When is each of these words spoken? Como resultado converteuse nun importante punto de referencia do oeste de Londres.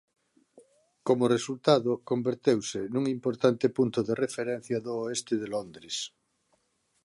Como 1.07 1.31
resultado 1.35 1.91
converteuse 2.09 2.81
nun 2.93 3.05
importante 3.17 3.65
punto 3.77 3.99
de 4.07 4.13
referencia 4.25 4.77
do 4.85 4.93
oeste 5.05 5.33
de 5.41 5.47
Londres. 5.55 5.95